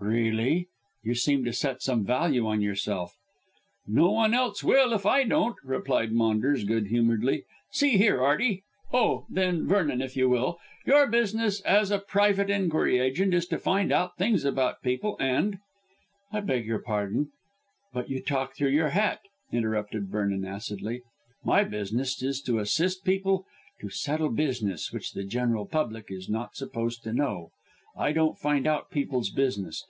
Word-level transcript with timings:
"Really. 0.00 0.68
You 1.02 1.14
seem 1.14 1.46
to 1.46 1.52
set 1.54 1.80
some 1.80 2.04
value 2.04 2.46
on 2.46 2.60
yourself." 2.60 3.16
"No 3.86 4.10
one 4.10 4.34
else 4.34 4.62
will 4.62 4.92
if 4.92 5.06
I 5.06 5.24
don't," 5.24 5.56
replied 5.64 6.12
Maunders 6.12 6.64
good 6.64 6.88
humouredly. 6.88 7.44
"See 7.70 7.96
here, 7.96 8.20
Arty 8.20 8.64
oh, 8.92 9.24
then, 9.30 9.66
Vernon 9.66 10.02
if 10.02 10.14
you 10.14 10.28
will 10.28 10.58
your 10.84 11.06
business 11.06 11.62
as 11.62 11.90
a 11.90 11.98
private 11.98 12.50
enquiry 12.50 12.98
agent 12.98 13.32
is 13.32 13.46
to 13.46 13.56
find 13.58 13.90
out 13.92 14.18
things 14.18 14.44
about 14.44 14.82
people, 14.82 15.16
and" 15.18 15.56
"I 16.34 16.40
beg 16.40 16.66
your 16.66 16.80
pardon, 16.80 17.30
but 17.94 18.10
you 18.10 18.20
talk 18.20 18.54
through 18.54 18.70
your 18.72 18.90
hat," 18.90 19.20
interrupted 19.52 20.08
Vernon 20.10 20.44
acidly. 20.44 21.00
"My 21.42 21.64
business 21.64 22.22
is 22.22 22.42
to 22.42 22.58
assist 22.58 23.06
people 23.06 23.46
to 23.80 23.88
settle 23.88 24.28
business 24.28 24.92
which 24.92 25.12
the 25.12 25.24
general 25.24 25.64
public 25.64 26.10
is 26.10 26.28
not 26.28 26.56
supposed 26.56 27.02
to 27.04 27.12
know. 27.14 27.52
I 27.96 28.12
don't 28.12 28.36
find 28.36 28.66
out 28.66 28.90
people's 28.90 29.30
business. 29.30 29.86